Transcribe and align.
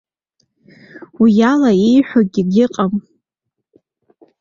Уиала 1.21 1.71
иеиҳәогьы 1.75 2.41
егьыҟам. 2.45 2.93